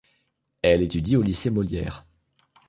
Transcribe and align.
Elle 0.63 0.81
étudie 0.81 1.15
au 1.15 1.21
lycée 1.21 1.51
Molière. 1.51 2.07